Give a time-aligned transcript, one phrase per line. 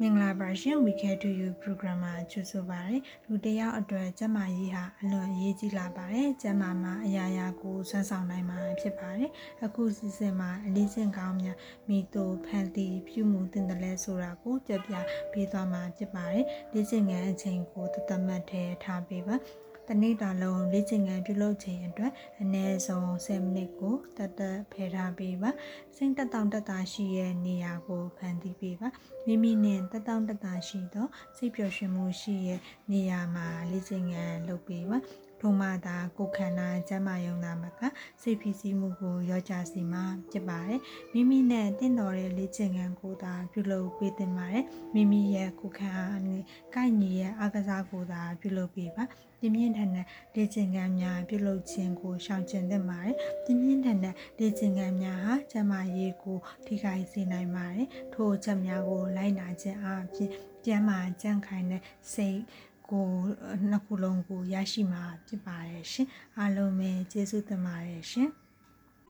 [0.00, 9.30] မင်္ဂလာပါရှင် We Care to You program မှာကြိုဆိုပါရစေလူတစ်ယောက်အတွက်ကျန်းမာရေးဟာအလွန်အရေးကြီးလာပါတယ်ကျန်းမာမှာအရာရာကိုဆွမ်းဆောင်နိုင်မှာဖြစ်ပါတယ်
[9.64, 11.56] အခုစီစဉ်မှာအလေးစဉ်ကောင်းများ
[11.88, 14.94] မိတိုဖန်တီပြုမှုတင်တယ်လဲဆိုတာကိုကြပြ
[15.32, 19.36] ပေးသွားမှာဖြစ်ပါတယ်လေ့ကျင့်ခန်းအချိန်ကိုတသက်မှတ်ထဲထားပေးပါ
[19.88, 25.50] တနေ့တာလုံးလေ့ကျင့်ခန်းပြုလုပ်ခြင်းအတွက်အနည်းဆုံး10မိနစ်ကိုတတ်တတ်ဖယ်ထားပေးပါ
[25.96, 28.88] စိတ်တက်တောင့်တက်တာရှိရဲ့နေရာကိုဖန်တီးပေးပါ
[29.26, 31.06] မိမိနဲ့တက်တောင့်တက်တာရှိသော
[31.36, 34.98] စိတ်ပျော်ရွှင်မှုရှိရဲ့နေရာမှာလေ့ကျင့်ခန်းလုပ်ပေးပါ
[35.46, 37.80] ထို့မှသာကိုယ်ခန္ဓာကျန်းမာရုံသာမက
[38.22, 40.80] စိတ်ဖြစ်စည်းမှုကိုရောကြစေမှာဖြစ်ပါတယ်
[41.12, 46.42] မိမိနဲ့တင့်တော်တဲ့လေ့ကျင့်ခန်းကိုသာပြုလုပ်ပေးသင့်ပါတယ်မိမိရဲ့ကိုယ်ခန္ဓာနဲ့
[46.74, 49.04] ကိုက်ညီရဲ့အားကစားကိုသာပြုလုပ်ပေးပါ
[49.40, 60.30] ပြင်းပြင်းထန်ထန်လေ့ကျင့်ခန်းများပြုလုပ်ခြင်းကိုရှောင်ကျဉ်သင့်ပါတယ်ပြင်းပြင်းထန်ထန်လေ့ကျင့်ခန်းများဟာကျန်းမာရေးကိုထိခိုက်စေနိုင်ပါတယ်ထို့အချက်များကိုလိုက်နာခြင်းအပြင်
[60.64, 61.82] ကျန်းမာကြံ့ခိုင်တဲ့
[62.14, 62.40] စိတ်
[62.90, 63.08] ကို
[63.70, 68.28] နှစ်ခုလုံးကိုရရှိမှာဖြစ်ပါတယ်ရှင်အားလုံးပဲကျေးဇူးတင်ပါတယ်ရှင်